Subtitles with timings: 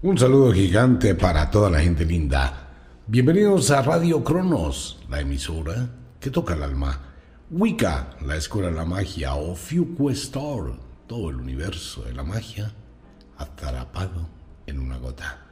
[0.00, 2.68] Un saludo gigante para toda la gente linda.
[3.08, 5.90] Bienvenidos a Radio Cronos, la emisora
[6.20, 7.00] que toca el alma.
[7.50, 12.72] Wicca, la escuela de la magia, o Fuquestor, todo el universo de la magia,
[13.38, 14.28] atrapado
[14.68, 15.44] en una gota.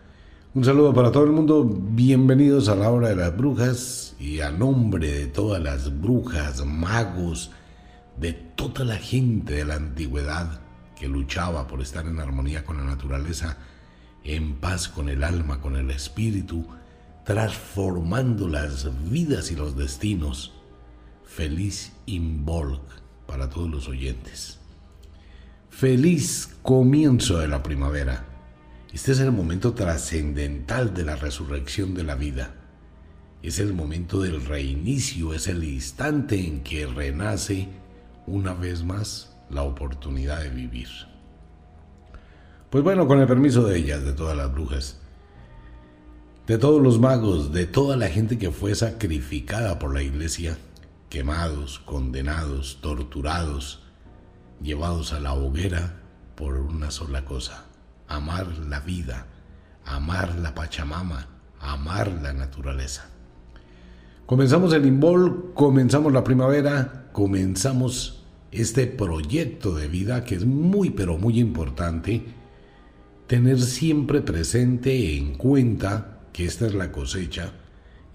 [0.54, 4.52] Un saludo para todo el mundo, bienvenidos a la hora de las brujas y a
[4.52, 7.50] nombre de todas las brujas, magos,
[8.16, 10.60] de toda la gente de la antigüedad
[10.94, 13.58] que luchaba por estar en armonía con la naturaleza
[14.26, 16.66] en paz con el alma, con el espíritu,
[17.24, 20.52] transformando las vidas y los destinos.
[21.24, 22.82] Feliz Involk
[23.26, 24.58] para todos los oyentes.
[25.70, 28.24] Feliz comienzo de la primavera.
[28.92, 32.54] Este es el momento trascendental de la resurrección de la vida.
[33.42, 37.68] Es el momento del reinicio, es el instante en que renace
[38.26, 40.88] una vez más la oportunidad de vivir.
[42.76, 44.98] Pues bueno, con el permiso de ellas, de todas las brujas,
[46.46, 50.58] de todos los magos, de toda la gente que fue sacrificada por la iglesia,
[51.08, 53.82] quemados, condenados, torturados,
[54.60, 56.02] llevados a la hoguera
[56.34, 57.64] por una sola cosa,
[58.08, 59.26] amar la vida,
[59.86, 63.08] amar la Pachamama, amar la naturaleza.
[64.26, 71.16] Comenzamos el Imbol, comenzamos la primavera, comenzamos este proyecto de vida que es muy pero
[71.16, 72.35] muy importante
[73.26, 77.52] tener siempre presente en cuenta que esta es la cosecha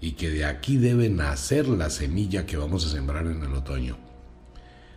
[0.00, 3.96] y que de aquí debe nacer la semilla que vamos a sembrar en el otoño.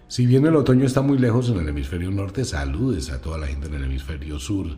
[0.08, 3.48] Si bien el otoño está muy lejos en el hemisferio norte, saludes a toda la
[3.48, 4.78] gente en el hemisferio sur,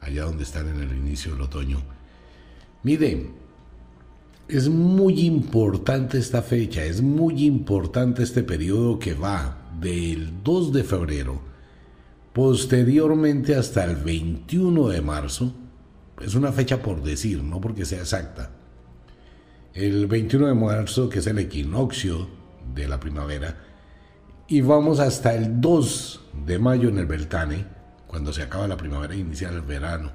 [0.00, 1.82] allá donde están en el inicio del otoño.
[2.82, 3.32] Miren,
[4.48, 10.84] es muy importante esta fecha, es muy importante este periodo que va del 2 de
[10.84, 11.49] febrero
[12.32, 15.52] Posteriormente hasta el 21 de marzo,
[16.20, 18.50] es una fecha por decir, no porque sea exacta.
[19.74, 22.28] El 21 de marzo, que es el equinoccio
[22.74, 23.56] de la primavera,
[24.46, 27.64] y vamos hasta el 2 de mayo en el Beltane,
[28.06, 30.12] cuando se acaba la primavera e inicia el verano.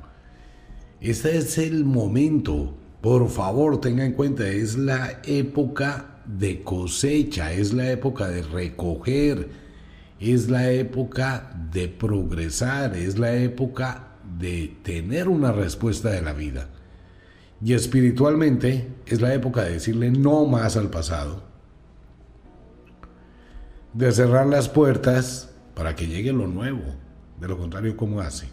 [1.02, 7.74] Este es el momento, por favor tenga en cuenta, es la época de cosecha, es
[7.74, 9.65] la época de recoger,
[10.20, 16.70] es la época de progresar, es la época de tener una respuesta de la vida.
[17.62, 21.44] Y espiritualmente es la época de decirle no más al pasado,
[23.94, 26.84] de cerrar las puertas para que llegue lo nuevo.
[27.40, 28.48] De lo contrario, ¿cómo hace?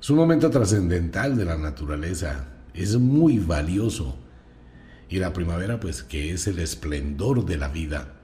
[0.00, 4.16] Es un momento trascendental de la naturaleza, es muy valioso.
[5.08, 8.19] Y la primavera, pues que es el esplendor de la vida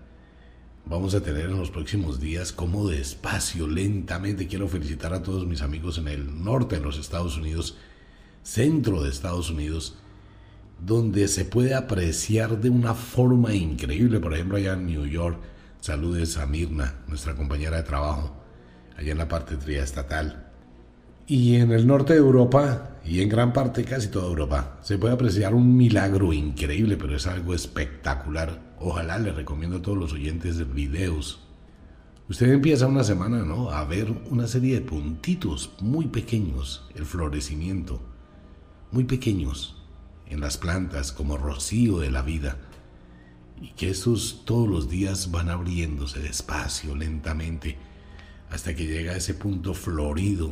[0.88, 5.60] vamos a tener en los próximos días, como despacio, lentamente, quiero felicitar a todos mis
[5.62, 7.76] amigos en el norte de los Estados Unidos,
[8.42, 9.96] centro de Estados Unidos,
[10.84, 15.38] donde se puede apreciar de una forma increíble, por ejemplo allá en New York,
[15.80, 18.36] saludes a Mirna, nuestra compañera de trabajo,
[18.96, 20.44] allá en la parte triestatal.
[21.26, 25.14] Y en el norte de Europa, y en gran parte casi toda Europa, se puede
[25.14, 30.58] apreciar un milagro increíble, pero es algo espectacular Ojalá le recomiendo a todos los oyentes
[30.58, 31.40] de videos.
[32.28, 33.70] Usted empieza una semana, ¿no?
[33.70, 38.02] A ver una serie de puntitos muy pequeños, el florecimiento,
[38.90, 39.76] muy pequeños,
[40.26, 42.58] en las plantas como rocío de la vida.
[43.62, 47.78] Y que estos todos los días van abriéndose despacio, lentamente,
[48.50, 50.50] hasta que llega a ese punto florido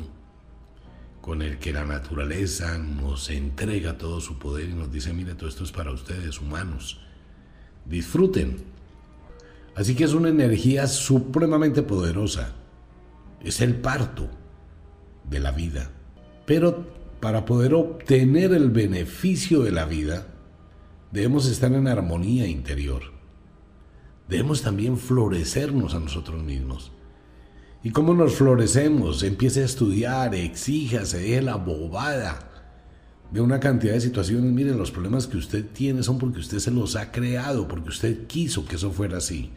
[1.20, 5.48] con el que la naturaleza nos entrega todo su poder y nos dice, mire, todo
[5.48, 7.00] esto es para ustedes, humanos
[7.86, 8.56] disfruten.
[9.74, 12.54] Así que es una energía supremamente poderosa.
[13.42, 14.28] Es el parto
[15.28, 15.90] de la vida.
[16.46, 16.86] Pero
[17.20, 20.26] para poder obtener el beneficio de la vida,
[21.10, 23.02] debemos estar en armonía interior.
[24.28, 26.92] Debemos también florecernos a nosotros mismos.
[27.82, 29.22] ¿Y cómo nos florecemos?
[29.22, 32.53] Empiece a estudiar, exija, se deje la bobada
[33.30, 36.70] de una cantidad de situaciones, miren, los problemas que usted tiene son porque usted se
[36.70, 39.52] los ha creado, porque usted quiso que eso fuera así.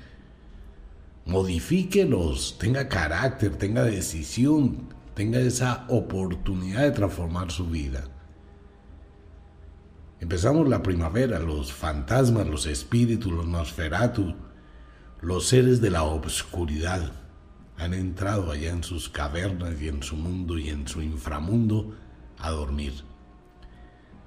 [1.25, 8.09] Modifíquelos, tenga carácter, tenga decisión, tenga esa oportunidad de transformar su vida.
[10.19, 14.33] Empezamos la primavera, los fantasmas, los espíritus, los nosferatu,
[15.21, 17.11] los seres de la obscuridad
[17.77, 21.95] han entrado allá en sus cavernas y en su mundo y en su inframundo
[22.39, 22.93] a dormir.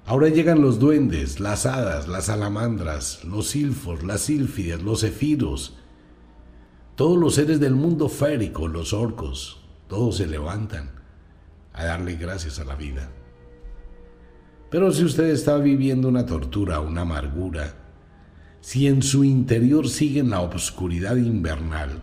[0.05, 5.77] Ahora llegan los duendes, las hadas, las salamandras, los silfos, las sílfidas, los efiros,
[6.95, 10.91] todos los seres del mundo férico, los orcos, todos se levantan,
[11.73, 13.11] a darle gracias a la vida.
[14.69, 17.75] Pero si usted está viviendo una tortura, una amargura,
[18.59, 22.01] si en su interior sigue la obscuridad invernal,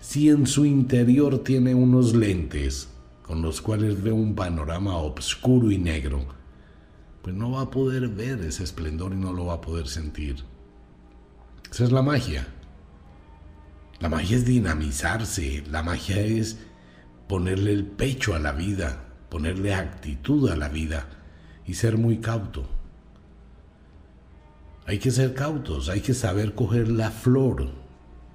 [0.00, 2.88] si en su interior tiene unos lentes
[3.22, 6.41] con los cuales ve un panorama oscuro y negro,
[7.22, 10.44] pues no va a poder ver ese esplendor y no lo va a poder sentir.
[11.70, 12.46] Esa es la magia.
[14.00, 16.58] La magia es dinamizarse, la magia es
[17.28, 21.08] ponerle el pecho a la vida, ponerle actitud a la vida
[21.64, 22.68] y ser muy cauto.
[24.86, 27.70] Hay que ser cautos, hay que saber coger la flor,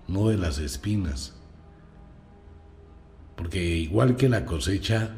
[0.07, 1.35] no de las espinas.
[3.35, 5.11] Porque igual que la cosecha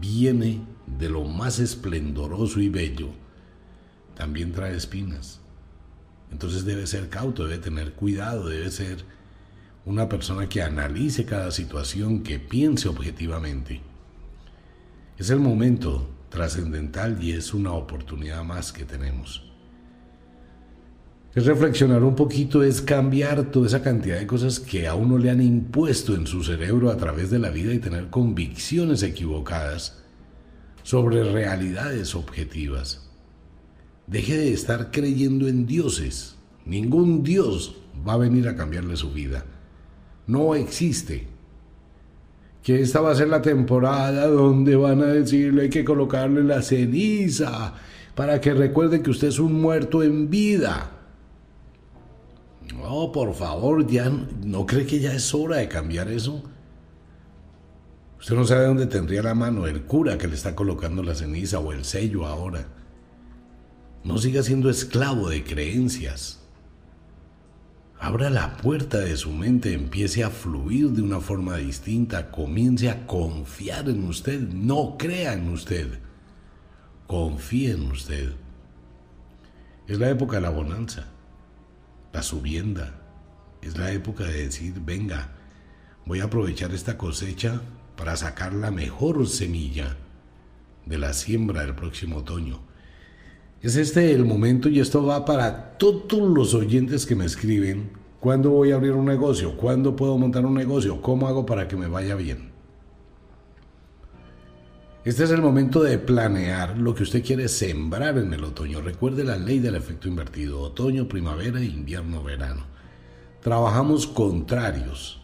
[0.00, 3.08] viene de lo más esplendoroso y bello,
[4.16, 5.40] también trae espinas.
[6.30, 9.04] Entonces debe ser cauto, debe tener cuidado, debe ser
[9.84, 13.80] una persona que analice cada situación, que piense objetivamente.
[15.18, 19.42] Es el momento trascendental y es una oportunidad más que tenemos.
[21.34, 25.30] Es reflexionar un poquito, es cambiar toda esa cantidad de cosas que a uno le
[25.30, 30.03] han impuesto en su cerebro a través de la vida y tener convicciones equivocadas
[30.84, 33.10] sobre realidades objetivas.
[34.06, 36.36] Deje de estar creyendo en dioses.
[36.66, 37.76] Ningún dios
[38.06, 39.46] va a venir a cambiarle su vida.
[40.26, 41.26] No existe.
[42.62, 46.62] Que esta va a ser la temporada donde van a decirle hay que colocarle la
[46.62, 47.74] ceniza
[48.14, 50.90] para que recuerde que usted es un muerto en vida.
[52.76, 54.10] No, por favor, ya
[54.44, 56.42] no cree que ya es hora de cambiar eso.
[58.24, 61.58] Usted no sabe dónde tendría la mano el cura que le está colocando la ceniza
[61.58, 62.68] o el sello ahora.
[64.02, 66.40] No siga siendo esclavo de creencias.
[68.00, 73.06] Abra la puerta de su mente, empiece a fluir de una forma distinta, comience a
[73.06, 75.98] confiar en usted, no crea en usted,
[77.06, 78.32] confíe en usted.
[79.86, 81.08] Es la época de la bonanza,
[82.10, 83.02] la subienda,
[83.60, 85.28] es la época de decir, venga,
[86.06, 87.60] voy a aprovechar esta cosecha
[87.96, 89.96] para sacar la mejor semilla
[90.86, 92.60] de la siembra del próximo otoño.
[93.62, 97.92] Es este el momento y esto va para todos los oyentes que me escriben.
[98.20, 99.56] ¿Cuándo voy a abrir un negocio?
[99.56, 101.00] ¿Cuándo puedo montar un negocio?
[101.00, 102.52] ¿Cómo hago para que me vaya bien?
[105.04, 108.80] Este es el momento de planear lo que usted quiere sembrar en el otoño.
[108.80, 110.60] Recuerde la ley del efecto invertido.
[110.60, 112.64] Otoño, primavera, invierno, verano.
[113.42, 115.23] Trabajamos contrarios.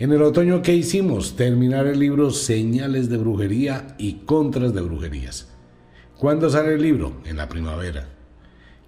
[0.00, 1.36] En el otoño, ¿qué hicimos?
[1.36, 5.48] Terminar el libro Señales de Brujería y Contras de Brujerías.
[6.16, 7.20] ¿Cuándo sale el libro?
[7.26, 8.08] En la primavera.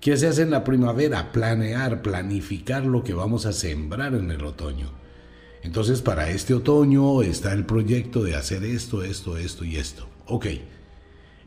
[0.00, 1.30] ¿Qué se hace en la primavera?
[1.30, 4.90] Planear, planificar lo que vamos a sembrar en el otoño.
[5.62, 10.08] Entonces, para este otoño está el proyecto de hacer esto, esto, esto y esto.
[10.28, 10.46] Ok.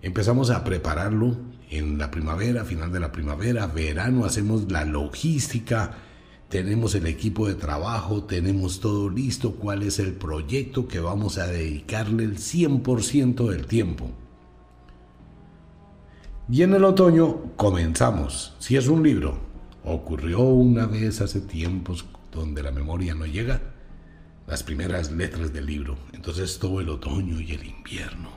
[0.04, 1.38] Empezamos a prepararlo
[1.72, 5.98] en la primavera, final de la primavera, verano, hacemos la logística,
[6.50, 11.48] tenemos el equipo de trabajo, tenemos todo listo, cuál es el proyecto que vamos a
[11.48, 14.12] dedicarle el 100% del tiempo.
[16.48, 18.54] Y en el otoño comenzamos.
[18.60, 19.40] Si es un libro,
[19.84, 23.62] ocurrió una vez hace tiempos donde la memoria no llega,
[24.46, 25.98] las primeras letras del libro.
[26.14, 28.30] Entonces todo el otoño y el invierno.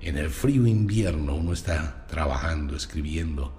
[0.00, 3.52] En el frío invierno uno está trabajando, escribiendo.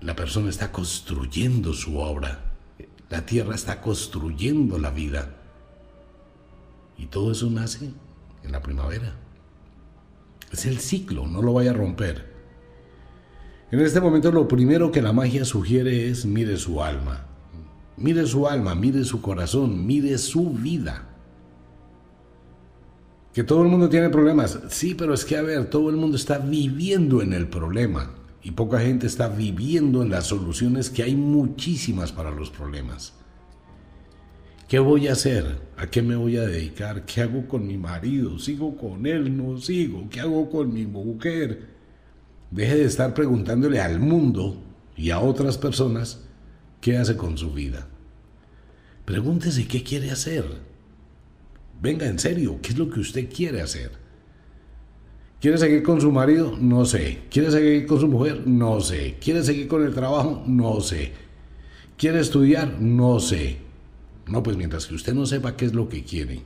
[0.00, 2.53] La persona está construyendo su obra.
[3.10, 5.34] La tierra está construyendo la vida.
[6.96, 7.90] Y todo eso nace
[8.42, 9.14] en la primavera.
[10.52, 12.32] Es el ciclo, no lo vaya a romper.
[13.70, 17.26] En este momento lo primero que la magia sugiere es mire su alma.
[17.96, 21.08] Mire su alma, mire su corazón, mire su vida.
[23.32, 24.60] Que todo el mundo tiene problemas.
[24.68, 28.10] Sí, pero es que, a ver, todo el mundo está viviendo en el problema
[28.44, 33.14] y poca gente está viviendo en las soluciones que hay muchísimas para los problemas.
[34.68, 35.62] ¿Qué voy a hacer?
[35.78, 37.06] ¿A qué me voy a dedicar?
[37.06, 38.38] ¿Qué hago con mi marido?
[38.38, 39.34] ¿Sigo con él?
[39.34, 40.08] ¿No sigo?
[40.10, 41.68] ¿Qué hago con mi mujer?
[42.50, 44.62] Deje de estar preguntándole al mundo
[44.94, 46.22] y a otras personas
[46.82, 47.88] qué hace con su vida.
[49.06, 50.44] Pregúntese qué quiere hacer.
[51.80, 54.03] Venga, en serio, ¿qué es lo que usted quiere hacer?
[55.44, 56.56] ¿Quiere seguir con su marido?
[56.58, 57.24] No sé.
[57.30, 58.46] ¿Quiere seguir con su mujer?
[58.46, 59.18] No sé.
[59.20, 60.42] ¿Quiere seguir con el trabajo?
[60.46, 61.12] No sé.
[61.98, 62.80] ¿Quiere estudiar?
[62.80, 63.58] No sé.
[64.26, 66.40] No, pues mientras que usted no sepa qué es lo que quiere,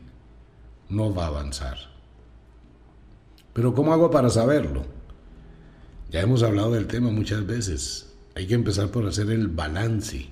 [0.88, 1.78] no va a avanzar.
[3.52, 4.84] Pero ¿cómo hago para saberlo?
[6.10, 8.16] Ya hemos hablado del tema muchas veces.
[8.34, 10.26] Hay que empezar por hacer el balance.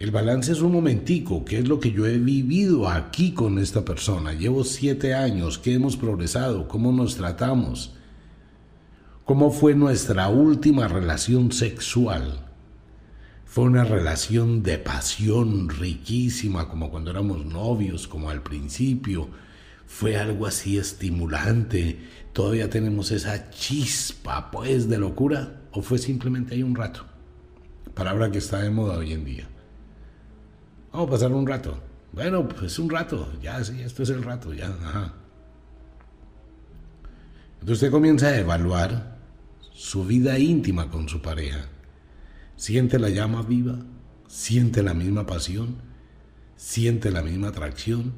[0.00, 3.84] El balance es un momentico, ¿qué es lo que yo he vivido aquí con esta
[3.84, 4.32] persona?
[4.32, 6.68] Llevo siete años, ¿qué hemos progresado?
[6.68, 7.92] ¿Cómo nos tratamos?
[9.26, 12.46] ¿Cómo fue nuestra última relación sexual?
[13.44, 19.28] Fue una relación de pasión riquísima, como cuando éramos novios, como al principio.
[19.86, 21.98] Fue algo así estimulante.
[22.32, 25.60] Todavía tenemos esa chispa, pues, de locura.
[25.72, 27.04] ¿O fue simplemente ahí un rato?
[27.92, 29.49] Palabra que está de moda hoy en día.
[30.92, 31.78] Vamos a pasar un rato.
[32.12, 33.32] Bueno, pues un rato.
[33.40, 34.68] Ya, sí, esto es el rato, ya.
[34.68, 35.14] Ajá.
[37.54, 39.18] Entonces usted comienza a evaluar
[39.72, 41.68] su vida íntima con su pareja
[42.60, 43.78] siente la llama viva,
[44.28, 45.76] siente la misma pasión,
[46.56, 48.12] siente la misma atracción,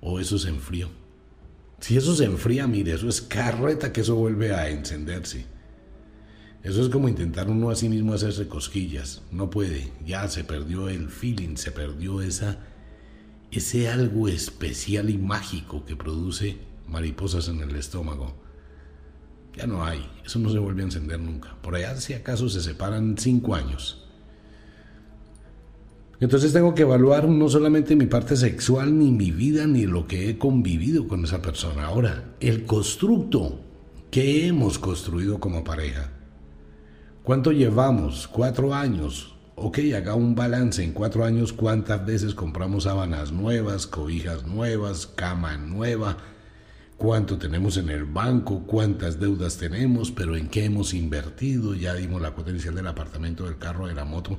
[0.00, 0.88] o eso se enfrió.
[1.78, 5.44] Si eso se enfría, mire, eso es carreta que eso vuelve a encenderse.
[6.62, 9.22] Eso es como intentar uno a sí mismo hacerse cosquillas.
[9.30, 12.58] No puede, ya se perdió el feeling, se perdió esa,
[13.50, 18.48] ese algo especial y mágico que produce mariposas en el estómago
[19.58, 21.56] ya no hay, eso no se vuelve a encender nunca.
[21.60, 24.04] Por allá si acaso se separan cinco años.
[26.20, 30.30] Entonces tengo que evaluar no solamente mi parte sexual, ni mi vida, ni lo que
[30.30, 31.86] he convivido con esa persona.
[31.86, 33.60] Ahora, el constructo
[34.10, 36.12] que hemos construido como pareja.
[37.28, 38.26] ¿Cuánto llevamos?
[38.26, 39.34] Cuatro años.
[39.54, 40.82] Ok, haga un balance.
[40.82, 46.16] En cuatro años cuántas veces compramos sábanas nuevas, cobijas nuevas, cama nueva,
[46.96, 52.22] cuánto tenemos en el banco, cuántas deudas tenemos, pero en qué hemos invertido, ya dimos
[52.22, 54.38] la cuota inicial del apartamento, del carro, de la moto,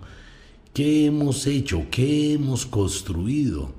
[0.74, 3.72] qué hemos hecho, qué hemos construido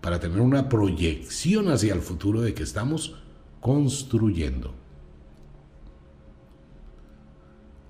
[0.00, 3.16] para tener una proyección hacia el futuro de que estamos
[3.58, 4.81] construyendo.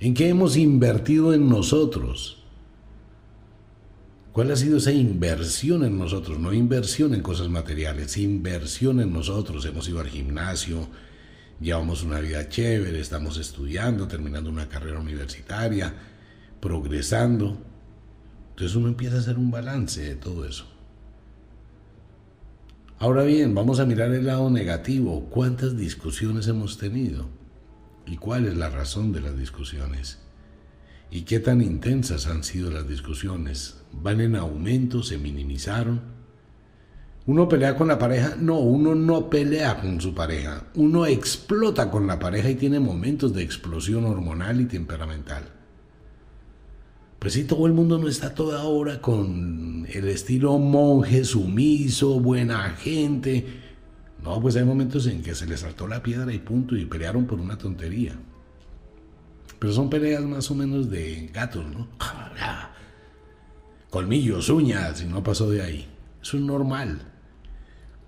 [0.02, 2.42] ¿En qué hemos invertido en nosotros?
[4.32, 6.40] ¿Cuál ha sido esa inversión en nosotros?
[6.40, 9.64] No inversión en cosas materiales, inversión en nosotros.
[9.64, 10.88] Hemos ido al gimnasio,
[11.60, 15.94] llevamos una vida chévere, estamos estudiando, terminando una carrera universitaria,
[16.58, 17.58] progresando.
[18.50, 20.66] Entonces uno empieza a hacer un balance de todo eso.
[22.98, 25.28] Ahora bien, vamos a mirar el lado negativo.
[25.30, 27.41] ¿Cuántas discusiones hemos tenido?
[28.06, 30.18] ¿Y cuál es la razón de las discusiones?
[31.10, 33.82] ¿Y qué tan intensas han sido las discusiones?
[33.92, 35.02] ¿Van en aumento?
[35.02, 36.00] ¿Se minimizaron?
[37.26, 38.34] ¿Uno pelea con la pareja?
[38.40, 40.64] No, uno no pelea con su pareja.
[40.74, 45.44] Uno explota con la pareja y tiene momentos de explosión hormonal y temperamental.
[47.20, 52.70] Pues si todo el mundo no está toda hora con el estilo monje sumiso, buena
[52.70, 53.61] gente.
[54.22, 57.26] No, pues hay momentos en que se les saltó la piedra y punto y pelearon
[57.26, 58.14] por una tontería.
[59.58, 61.88] Pero son peleas más o menos de gatos, ¿no?
[63.90, 65.88] Colmillos, uñas, y no pasó de ahí.
[66.22, 67.00] Eso es normal.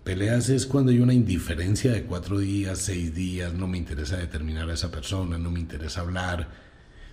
[0.04, 4.68] Peleas es cuando hay una indiferencia de cuatro días, seis días, no me interesa determinar
[4.70, 6.50] a esa persona, no me interesa hablar.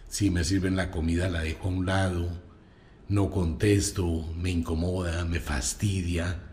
[0.08, 2.29] Si me sirven la comida la dejo a un lado,
[3.08, 6.50] no contesto, me incomoda, me fastidia.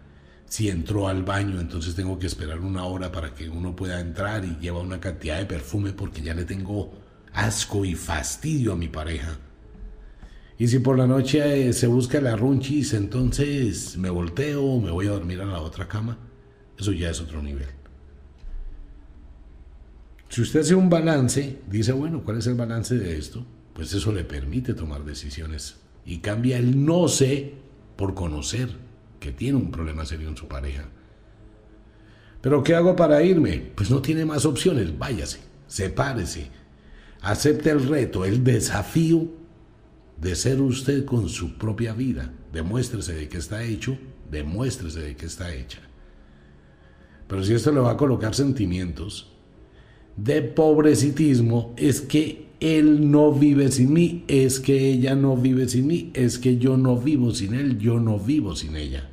[0.48, 4.44] Si entró al baño, entonces tengo que esperar una hora para que uno pueda entrar
[4.44, 6.90] y lleva una cantidad de perfume porque ya le tengo
[7.34, 9.38] asco y fastidio a mi pareja.
[10.58, 15.06] Y si por la noche eh, se busca la runchis, entonces me volteo, me voy
[15.06, 16.18] a dormir a la otra cama.
[16.78, 17.68] Eso ya es otro nivel.
[20.30, 23.46] Si usted hace un balance, dice, bueno, ¿cuál es el balance de esto?
[23.72, 27.54] Pues eso le permite tomar decisiones y cambia el no sé
[27.96, 28.87] por conocer
[29.20, 30.84] que tiene un problema serio en su pareja.
[32.40, 33.72] Pero ¿qué hago para irme?
[33.74, 36.50] Pues no tiene más opciones, váyase, sepárese,
[37.20, 39.28] Acepte el reto, el desafío
[40.20, 42.32] de ser usted con su propia vida.
[42.52, 43.98] Demuéstrese de qué está hecho,
[44.30, 45.80] demuéstrese de qué está hecha.
[47.26, 49.32] Pero si esto le va a colocar sentimientos
[50.16, 55.86] de pobrecitismo, es que él no vive sin mí, es que ella no vive sin
[55.86, 59.07] mí, es que yo no vivo sin él, yo no vivo sin ella.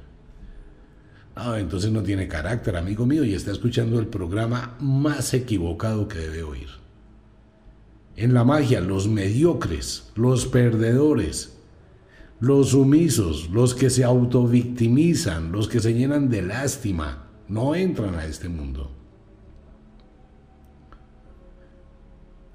[1.36, 6.20] Ah, entonces no tiene carácter, amigo mío, y está escuchando el programa más equivocado que
[6.20, 6.70] debe oír.
[8.16, 11.58] En la magia, los mediocres, los perdedores,
[12.40, 18.26] los sumisos, los que se autovictimizan, los que se llenan de lástima, no entran a
[18.26, 18.92] este mundo.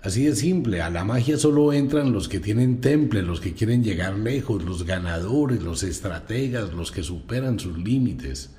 [0.03, 3.85] Así de simple, a la magia solo entran los que tienen temple, los que quieren
[3.85, 8.57] llegar lejos, los ganadores, los estrategas, los que superan sus límites,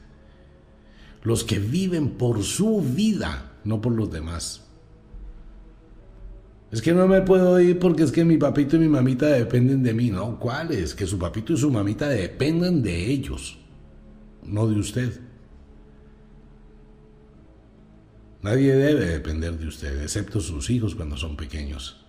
[1.23, 4.61] los que viven por su vida, no por los demás.
[6.71, 9.83] Es que no me puedo ir porque es que mi papito y mi mamita dependen
[9.83, 10.09] de mí.
[10.09, 10.95] No, ¿cuáles?
[10.95, 13.57] Que su papito y su mamita dependen de ellos,
[14.43, 15.19] no de usted.
[18.41, 22.03] Nadie debe depender de usted, excepto sus hijos cuando son pequeños.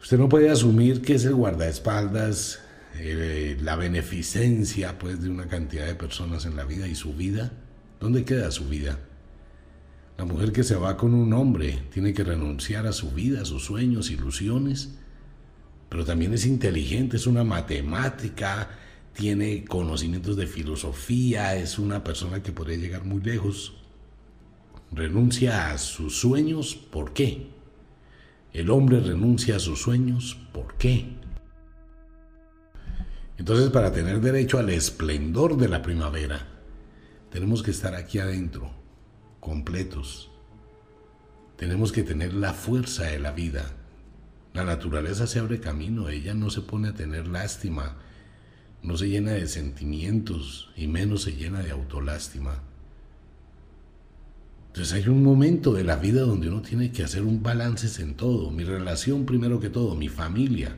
[0.00, 2.60] Usted no puede asumir que es el guardaespaldas,
[2.98, 7.52] eh, la beneficencia pues, de una cantidad de personas en la vida y su vida.
[8.00, 8.98] ¿Dónde queda su vida?
[10.18, 13.44] La mujer que se va con un hombre tiene que renunciar a su vida, a
[13.44, 14.94] sus sueños, ilusiones,
[15.88, 18.70] pero también es inteligente, es una matemática,
[19.12, 23.74] tiene conocimientos de filosofía, es una persona que podría llegar muy lejos.
[24.92, 27.48] Renuncia a sus sueños, ¿por qué?
[28.52, 31.06] El hombre renuncia a sus sueños, ¿por qué?
[33.38, 36.46] Entonces, para tener derecho al esplendor de la primavera,
[37.30, 38.70] tenemos que estar aquí adentro,
[39.40, 40.30] completos.
[41.56, 43.72] Tenemos que tener la fuerza de la vida.
[44.54, 47.96] La naturaleza se abre camino, ella no se pone a tener lástima,
[48.82, 52.62] no se llena de sentimientos y menos se llena de autolástima.
[54.68, 58.14] Entonces hay un momento de la vida donde uno tiene que hacer un balance en
[58.14, 58.50] todo.
[58.50, 60.76] Mi relación primero que todo, mi familia.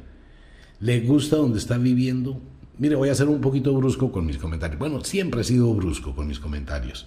[0.80, 2.40] ¿Le gusta donde está viviendo?
[2.78, 4.78] Mire, voy a ser un poquito brusco con mis comentarios.
[4.78, 7.06] Bueno, siempre he sido brusco con mis comentarios.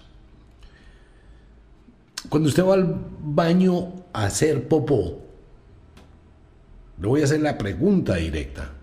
[2.29, 5.25] Cuando usted va al baño a hacer popó,
[6.99, 8.73] le voy a hacer la pregunta directa.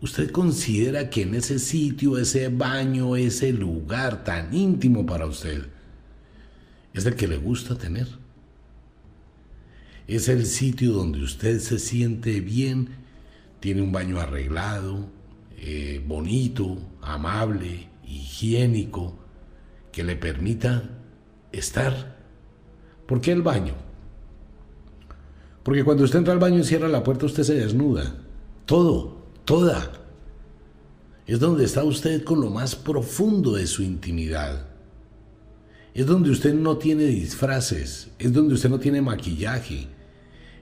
[0.00, 5.66] ¿Usted considera que en ese sitio, ese baño, ese lugar tan íntimo para usted,
[6.94, 8.08] es el que le gusta tener?
[10.08, 12.88] Es el sitio donde usted se siente bien,
[13.62, 15.08] tiene un baño arreglado,
[15.56, 19.16] eh, bonito, amable, higiénico,
[19.90, 20.90] que le permita
[21.52, 22.12] estar
[23.12, 23.74] ¿Por qué el baño?
[25.62, 28.14] Porque cuando usted entra al baño y cierra la puerta, usted se desnuda.
[28.64, 29.92] Todo, toda.
[31.26, 34.66] Es donde está usted con lo más profundo de su intimidad.
[35.92, 39.88] Es donde usted no tiene disfraces, es donde usted no tiene maquillaje,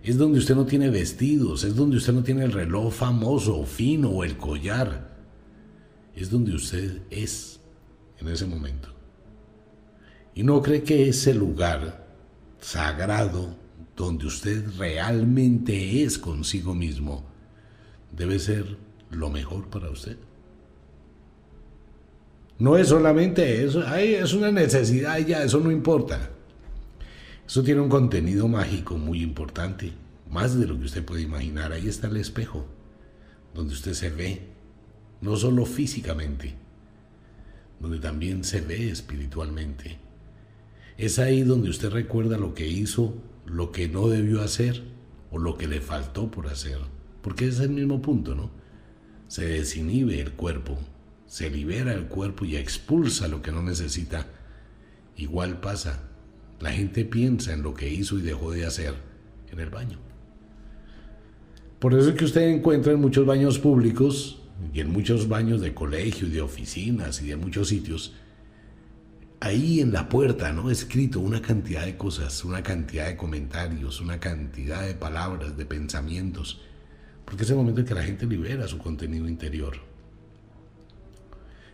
[0.02, 4.08] es donde usted no tiene vestidos, es donde usted no tiene el reloj famoso, fino
[4.10, 5.10] o el collar.
[6.14, 7.60] Es donde usted es
[8.18, 8.88] en ese momento.
[10.34, 12.06] Y no cree que ese lugar
[12.60, 13.56] sagrado,
[13.96, 17.24] donde usted realmente es consigo mismo,
[18.10, 18.78] debe ser
[19.10, 20.16] lo mejor para usted.
[22.58, 26.30] No es solamente eso, es una necesidad ya, eso no importa.
[27.50, 29.90] Eso tiene un contenido mágico muy importante,
[30.30, 31.72] más de lo que usted puede imaginar.
[31.72, 32.64] Ahí está el espejo,
[33.52, 34.42] donde usted se ve,
[35.20, 36.54] no solo físicamente,
[37.80, 39.98] donde también se ve espiritualmente.
[40.96, 43.14] Es ahí donde usted recuerda lo que hizo,
[43.46, 44.84] lo que no debió hacer
[45.32, 46.78] o lo que le faltó por hacer.
[47.20, 48.52] Porque es el mismo punto, ¿no?
[49.26, 50.78] Se desinhibe el cuerpo,
[51.26, 54.28] se libera el cuerpo y expulsa lo que no necesita.
[55.16, 56.09] Igual pasa.
[56.60, 58.94] La gente piensa en lo que hizo y dejó de hacer
[59.50, 59.98] en el baño.
[61.78, 64.42] Por eso es que usted encuentra en muchos baños públicos
[64.74, 68.14] y en muchos baños de colegio y de oficinas y de muchos sitios
[69.40, 70.70] ahí en la puerta, ¿no?
[70.70, 76.60] Escrito una cantidad de cosas, una cantidad de comentarios, una cantidad de palabras, de pensamientos,
[77.24, 79.89] porque es el momento en que la gente libera su contenido interior.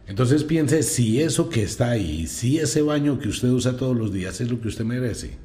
[0.06, 4.12] Entonces piense si eso que está ahí, si ese baño que usted usa todos los
[4.12, 5.36] días es lo que usted merece.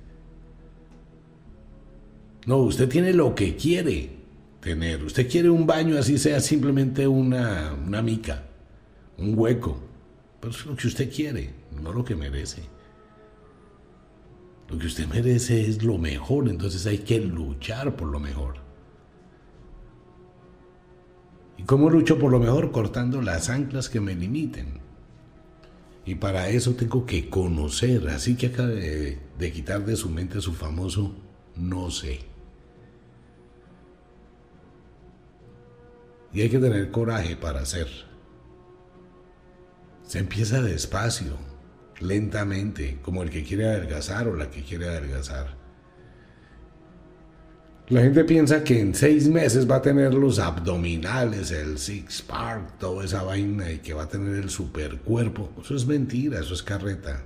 [2.46, 4.10] No, usted tiene lo que quiere
[4.60, 5.04] tener.
[5.04, 8.44] Usted quiere un baño así sea simplemente una, una mica,
[9.18, 9.80] un hueco.
[10.40, 12.64] Pero es lo que usted quiere no lo que merece.
[14.70, 18.56] Lo que usted merece es lo mejor, entonces hay que luchar por lo mejor.
[21.62, 22.72] ¿Y cómo lucho por lo mejor?
[22.72, 24.80] Cortando las anclas que me limiten.
[26.08, 30.42] Y para eso tengo que conocer, así que acaba de, de quitar de su mente
[30.42, 31.16] su famoso
[31.56, 32.22] no sé.
[36.34, 37.88] Y hay que tener coraje para hacer.
[40.02, 41.38] Se empieza despacio,
[42.00, 45.61] lentamente, como el que quiere adelgazar o la que quiere adelgazar.
[47.92, 52.78] La gente piensa que en seis meses va a tener los abdominales, el six pack,
[52.78, 55.52] toda esa vaina y que va a tener el supercuerpo.
[55.62, 57.22] Eso es mentira, eso es carreta.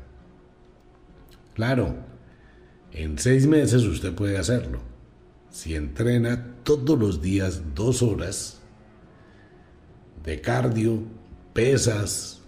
[1.54, 1.96] Claro,
[2.92, 4.80] en seis meses usted puede hacerlo.
[5.52, 8.60] Si entrena todos los días dos horas
[10.24, 11.04] de cardio,
[11.54, 12.42] pesas,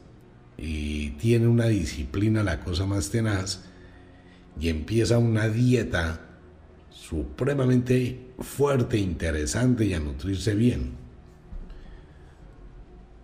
[0.58, 3.64] y tiene una disciplina, la cosa más tenaz,
[4.60, 6.27] y empieza una dieta
[7.08, 10.92] supremamente fuerte, interesante y a nutrirse bien.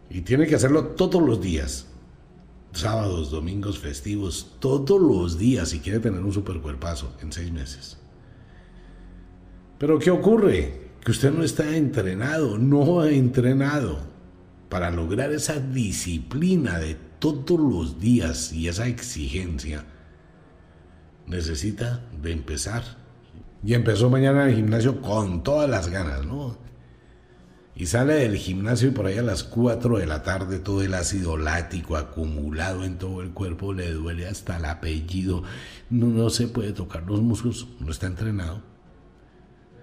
[0.09, 1.87] Y tiene que hacerlo todos los días.
[2.71, 7.97] Sábados, domingos, festivos, todos los días si quiere tener un super cuerpazo en seis meses.
[9.77, 10.91] Pero ¿qué ocurre?
[11.03, 13.99] Que usted no está entrenado, no ha entrenado
[14.69, 19.85] para lograr esa disciplina de todos los días y esa exigencia.
[21.27, 23.02] Necesita de empezar.
[23.65, 26.57] Y empezó mañana en el gimnasio con todas las ganas, ¿no?
[27.75, 30.93] Y sale del gimnasio y por ahí a las 4 de la tarde todo el
[30.93, 35.43] ácido lático acumulado en todo el cuerpo le duele hasta el apellido.
[35.89, 38.61] No, se puede tocar los músculos, no está entrenado.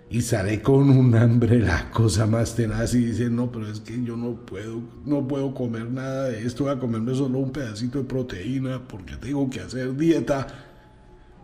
[0.09, 4.03] Y sale con un hambre la cosa más tenaz y dice, no, pero es que
[4.05, 7.99] yo no puedo, no puedo comer nada de esto, voy a comerme solo un pedacito
[7.99, 10.47] de proteína porque tengo que hacer dieta.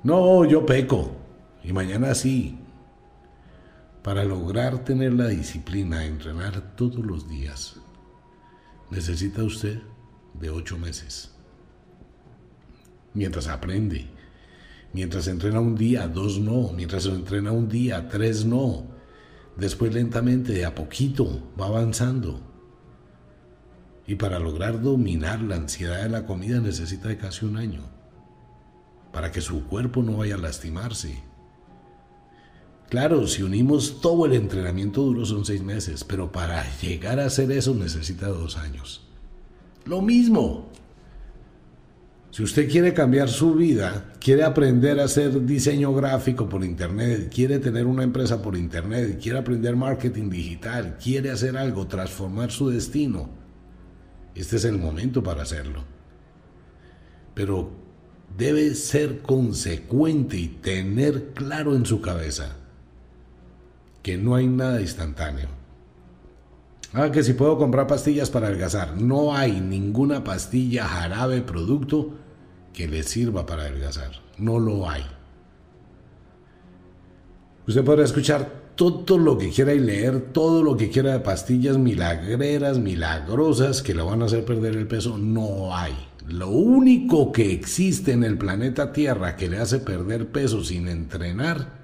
[0.04, 1.25] No, yo peco.
[1.66, 2.60] Y mañana sí,
[4.04, 7.80] para lograr tener la disciplina de entrenar todos los días,
[8.88, 9.82] necesita usted
[10.34, 11.34] de ocho meses.
[13.14, 14.06] Mientras aprende,
[14.92, 18.86] mientras entrena un día, dos no, mientras entrena un día, tres no.
[19.56, 22.40] Después lentamente, de a poquito, va avanzando.
[24.06, 27.90] Y para lograr dominar la ansiedad de la comida necesita de casi un año.
[29.12, 31.24] Para que su cuerpo no vaya a lastimarse
[32.88, 37.50] Claro, si unimos todo el entrenamiento duro son seis meses, pero para llegar a hacer
[37.50, 39.02] eso necesita dos años.
[39.84, 40.70] Lo mismo.
[42.30, 47.58] Si usted quiere cambiar su vida, quiere aprender a hacer diseño gráfico por internet, quiere
[47.58, 53.30] tener una empresa por internet, quiere aprender marketing digital, quiere hacer algo, transformar su destino,
[54.34, 55.82] este es el momento para hacerlo.
[57.34, 57.70] Pero
[58.36, 62.54] debe ser consecuente y tener claro en su cabeza
[64.06, 65.48] que no hay nada instantáneo.
[66.92, 68.96] Ah, que si puedo comprar pastillas para adelgazar.
[69.02, 72.14] No hay ninguna pastilla, jarabe, producto
[72.72, 74.12] que le sirva para adelgazar.
[74.38, 75.02] No lo hay.
[77.66, 81.76] Usted podrá escuchar todo lo que quiera y leer todo lo que quiera de pastillas
[81.76, 85.18] milagreras, milagrosas que le van a hacer perder el peso.
[85.18, 85.94] No hay.
[86.28, 91.75] Lo único que existe en el planeta Tierra que le hace perder peso sin entrenar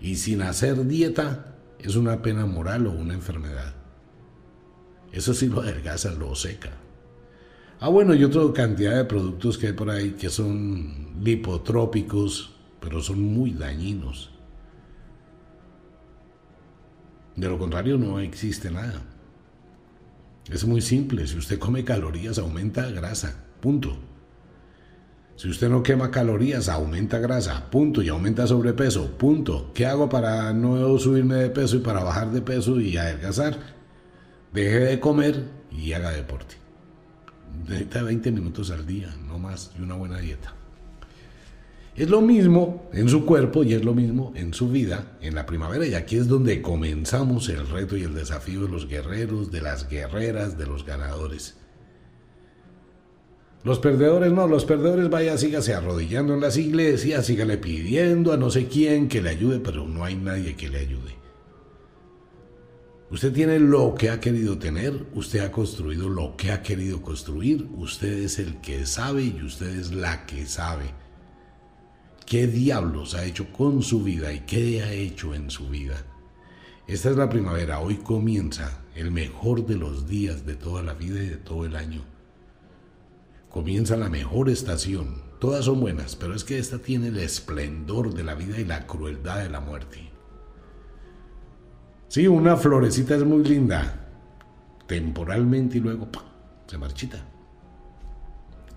[0.00, 3.74] y sin hacer dieta es una pena moral o una enfermedad.
[5.12, 6.70] Eso sí lo adelgaza, lo seca.
[7.80, 13.00] Ah, bueno, y otra cantidad de productos que hay por ahí que son lipotrópicos, pero
[13.00, 14.30] son muy dañinos.
[17.36, 19.02] De lo contrario, no existe nada.
[20.50, 23.96] Es muy simple, si usted come calorías, aumenta grasa, punto.
[25.40, 29.70] Si usted no quema calorías, aumenta grasa, punto, y aumenta sobrepeso, punto.
[29.72, 33.58] ¿Qué hago para no subirme de peso y para bajar de peso y adelgazar?
[34.52, 36.56] Deje de comer y haga deporte.
[37.66, 40.52] Necesita 20 minutos al día, no más, y una buena dieta.
[41.96, 45.46] Es lo mismo en su cuerpo y es lo mismo en su vida en la
[45.46, 49.62] primavera y aquí es donde comenzamos el reto y el desafío de los guerreros, de
[49.62, 51.59] las guerreras, de los ganadores.
[53.62, 58.50] Los perdedores no, los perdedores vaya, sígase arrodillando en las iglesias, sígale pidiendo a no
[58.50, 61.14] sé quién que le ayude, pero no hay nadie que le ayude.
[63.10, 67.68] Usted tiene lo que ha querido tener, usted ha construido lo que ha querido construir,
[67.76, 70.94] usted es el que sabe y usted es la que sabe.
[72.24, 76.02] ¿Qué diablos ha hecho con su vida y qué ha hecho en su vida?
[76.86, 81.22] Esta es la primavera, hoy comienza el mejor de los días de toda la vida
[81.22, 82.09] y de todo el año
[83.50, 85.22] comienza la mejor estación.
[85.40, 88.86] Todas son buenas, pero es que esta tiene el esplendor de la vida y la
[88.86, 90.10] crueldad de la muerte.
[92.08, 94.08] Sí, una florecita es muy linda,
[94.86, 96.08] temporalmente y luego
[96.66, 97.18] se marchita.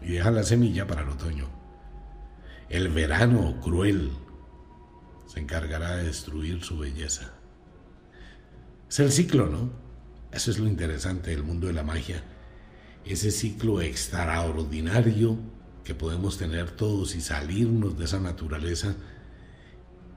[0.02, 1.48] Y deja la semilla para el otoño.
[2.70, 4.12] El verano cruel
[5.28, 7.32] se encargará de destruir su belleza.
[8.90, 9.70] Es el ciclo, ¿no?
[10.32, 12.24] Eso es lo interesante del mundo de la magia
[13.06, 15.38] ese ciclo extraordinario
[15.84, 18.96] que podemos tener todos y salirnos de esa naturaleza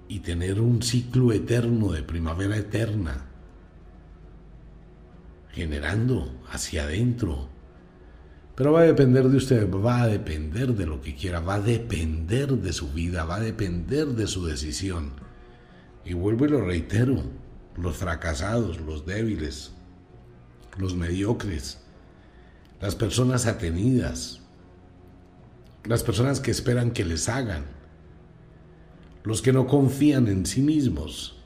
[0.08, 3.26] y tener un ciclo eterno de primavera eterna,
[5.50, 7.48] generando hacia adentro.
[8.54, 11.60] Pero va a depender de usted, va a depender de lo que quiera, va a
[11.60, 15.12] depender de su vida, va a depender de su decisión.
[16.04, 17.22] Y vuelvo y lo reitero,
[17.76, 19.72] los fracasados, los débiles,
[20.78, 21.85] los mediocres,
[22.80, 24.40] las personas atenidas,
[25.84, 27.64] las personas que esperan que les hagan,
[29.24, 31.36] los que no confían en sí mismos,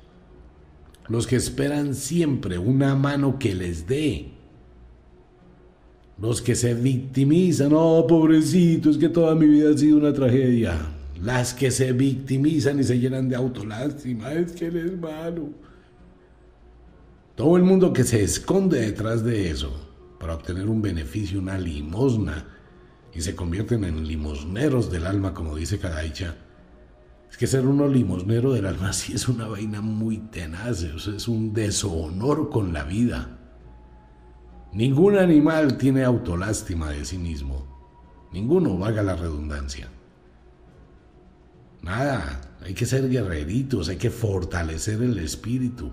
[1.08, 4.32] los que esperan siempre una mano que les dé,
[6.20, 10.78] los que se victimizan, oh pobrecito, es que toda mi vida ha sido una tragedia,
[11.22, 15.48] las que se victimizan y se llenan de autolástima, es que él es malo.
[17.36, 19.89] Todo el mundo que se esconde detrás de eso
[20.20, 22.46] para obtener un beneficio, una limosna,
[23.12, 26.36] y se convierten en limosneros del alma, como dice Kadaicha.
[27.30, 31.54] Es que ser uno limosnero del alma sí es una vaina muy tenaz, es un
[31.54, 33.38] deshonor con la vida.
[34.72, 37.66] Ningún animal tiene autolástima de sí mismo.
[38.30, 39.88] Ninguno, valga la redundancia.
[41.82, 45.90] Nada, hay que ser guerreritos, hay que fortalecer el espíritu.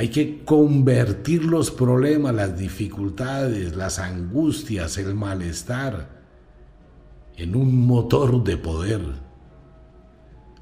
[0.00, 6.22] Hay que convertir los problemas, las dificultades, las angustias, el malestar
[7.36, 9.02] en un motor de poder.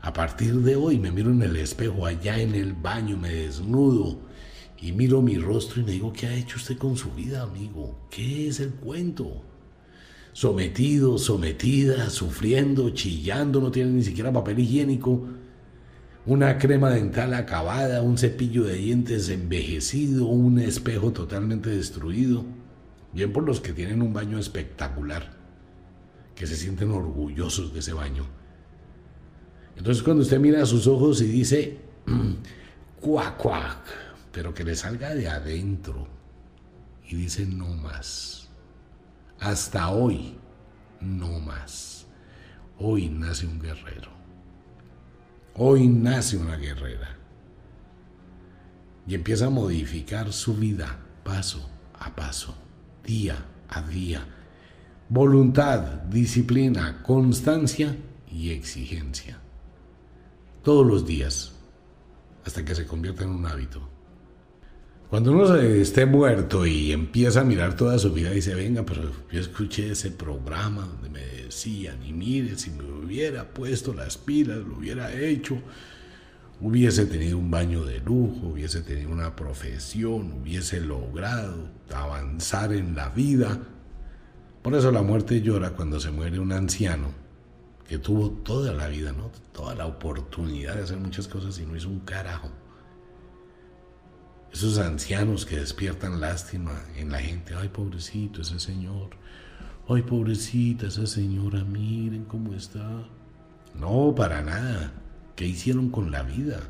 [0.01, 4.19] A partir de hoy me miro en el espejo allá en el baño, me desnudo
[4.77, 8.09] y miro mi rostro y me digo, ¿qué ha hecho usted con su vida, amigo?
[8.11, 9.45] ¿Qué es el cuento?
[10.33, 15.29] Sometido, sometida, sufriendo, chillando, no tiene ni siquiera papel higiénico
[16.29, 22.45] una crema dental acabada, un cepillo de dientes envejecido, un espejo totalmente destruido.
[23.15, 25.33] Bien por los que tienen un baño espectacular,
[26.35, 28.27] que se sienten orgullosos de ese baño.
[29.75, 31.79] Entonces cuando usted mira a sus ojos y dice,
[33.01, 33.79] cuac, cuac,
[34.31, 36.09] pero que le salga de adentro
[37.09, 38.51] y dice no más.
[39.41, 40.35] Hasta hoy,
[41.01, 42.07] no más.
[42.79, 44.18] Hoy nace un guerrero.
[45.61, 47.17] Hoy nace una guerrera
[49.09, 51.69] y empieza a modificar su vida paso
[51.99, 52.55] a paso,
[53.05, 54.25] día a día.
[55.09, 57.97] Voluntad, disciplina, constancia
[58.31, 59.41] y exigencia.
[60.63, 61.53] Todos los días,
[62.45, 63.98] hasta que se convierta en un hábito.
[65.11, 69.11] Cuando uno esté muerto y empieza a mirar toda su vida y dice, venga, pero
[69.33, 74.59] yo escuché ese programa donde me decían, y mire, si me hubiera puesto las pilas,
[74.59, 75.63] lo hubiera hecho,
[76.61, 83.09] hubiese tenido un baño de lujo, hubiese tenido una profesión, hubiese logrado avanzar en la
[83.09, 83.59] vida.
[84.61, 87.15] Por eso la muerte llora cuando se muere un anciano
[87.89, 89.31] que tuvo toda la vida, ¿no?
[89.53, 92.51] Toda la oportunidad de hacer muchas cosas y no hizo un carajo.
[94.53, 97.55] Esos ancianos que despiertan lástima en la gente.
[97.55, 99.11] Ay, pobrecito ese señor.
[99.89, 103.07] Ay, pobrecita esa señora, miren cómo está.
[103.75, 104.93] No, para nada.
[105.37, 106.61] ¿Qué hicieron con la vida?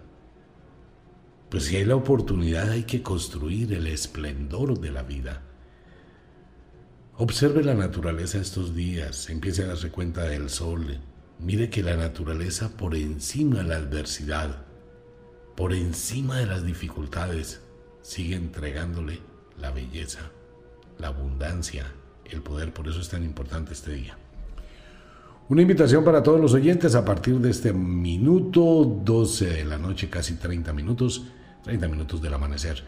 [1.49, 5.43] Pues si hay la oportunidad hay que construir el esplendor de la vida.
[7.17, 11.01] Observe la naturaleza estos días, empiece a darse cuenta del sol.
[11.39, 14.67] Mire que la naturaleza por encima de la adversidad,
[15.57, 17.63] por encima de las dificultades,
[18.03, 19.21] sigue entregándole
[19.61, 20.31] la belleza,
[20.99, 21.87] la abundancia,
[22.25, 22.73] el poder.
[22.73, 24.17] Por eso es tan importante este día.
[25.49, 30.11] Una invitación para todos los oyentes a partir de este minuto 12 de la noche,
[30.11, 31.25] casi 30 minutos,
[31.65, 32.85] 30 minutos del amanecer.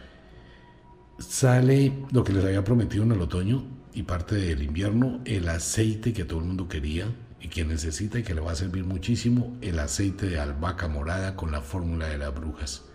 [1.17, 6.13] Sale lo que les había prometido en el otoño y parte del invierno, el aceite
[6.13, 7.07] que todo el mundo quería
[7.39, 11.35] y que necesita y que le va a servir muchísimo, el aceite de albahaca morada
[11.35, 12.90] con la fórmula de las brujas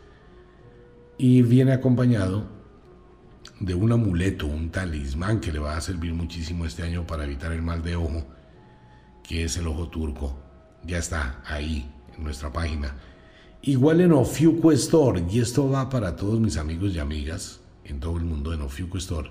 [1.18, 2.46] y viene acompañado
[3.60, 7.52] de un amuleto, un talismán que le va a servir muchísimo este año para evitar
[7.52, 8.26] el mal de ojo,
[9.22, 10.38] que es el ojo turco.
[10.84, 12.94] Ya está ahí en nuestra página.
[13.62, 18.18] Igual en Ofiuco Store, y esto va para todos mis amigos y amigas en todo
[18.18, 19.30] el mundo en Ofiuco Store.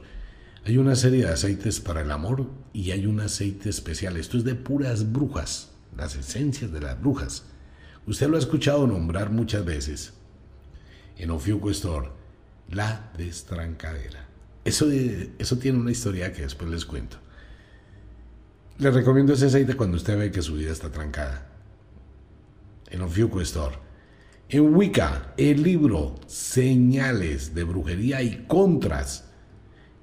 [0.65, 4.17] Hay una serie de aceites para el amor y hay un aceite especial.
[4.17, 7.43] Esto es de puras brujas, las esencias de las brujas.
[8.07, 10.14] Usted lo ha escuchado nombrar muchas veces
[11.17, 12.09] en Ofiuco Store,
[12.69, 14.25] la destrancadera.
[14.63, 17.17] Eso, eso tiene una historia que después les cuento.
[18.77, 21.47] Les recomiendo ese aceite cuando usted ve que su vida está trancada.
[22.89, 23.77] En Ofiuco Store.
[24.49, 29.25] En Wicca, el libro Señales de Brujería y Contras.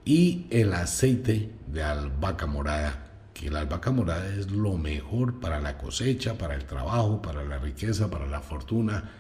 [0.05, 3.11] Y el aceite de albahaca morada.
[3.35, 7.59] Que la albahaca morada es lo mejor para la cosecha, para el trabajo, para la
[7.59, 9.11] riqueza, para la fortuna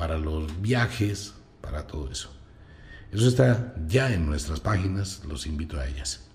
[0.00, 2.32] para los viajes, para todo eso.
[3.12, 6.26] Eso está ya en nuestras páginas, los invito a ellas.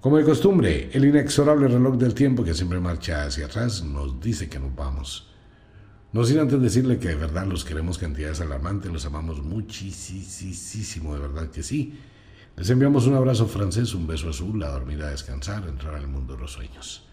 [0.00, 4.48] Como de costumbre, el inexorable reloj del tiempo que siempre marcha hacia atrás nos dice
[4.48, 5.28] que nos vamos.
[6.12, 11.20] No sin antes decirle que de verdad los queremos cantidades alarmantes, los amamos muchísimo, de
[11.20, 12.00] verdad que sí.
[12.56, 16.34] Les enviamos un abrazo francés, un beso azul, a dormir a descansar, entrar al mundo
[16.34, 17.06] de los sueños.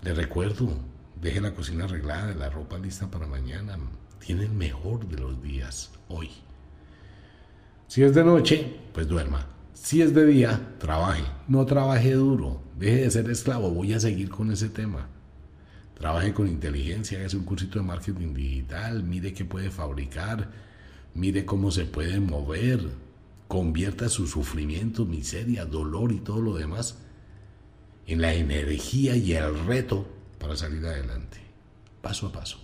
[0.00, 0.74] Les recuerdo,
[1.20, 3.78] Deje la cocina arreglada, la ropa lista para mañana.
[4.24, 6.30] Tiene el mejor de los días hoy.
[7.88, 9.46] Si es de noche, pues duerma.
[9.74, 11.24] Si es de día, trabaje.
[11.46, 12.62] No trabaje duro.
[12.78, 13.70] Deje de ser esclavo.
[13.70, 15.08] Voy a seguir con ese tema.
[15.98, 20.50] Trabaje con inteligencia, hágase un cursito de marketing digital, mire qué puede fabricar,
[21.14, 22.80] mire cómo se puede mover,
[23.46, 26.98] convierta su sufrimiento, miseria, dolor y todo lo demás
[28.06, 30.06] en la energía y el reto
[30.40, 31.38] para salir adelante,
[32.02, 32.63] paso a paso.